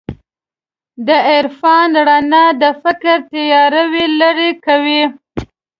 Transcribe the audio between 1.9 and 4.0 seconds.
رڼا د فکر تیارو